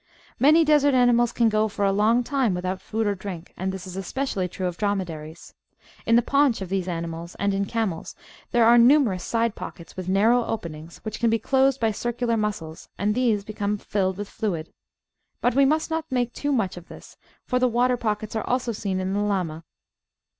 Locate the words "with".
9.95-10.09, 14.17-14.27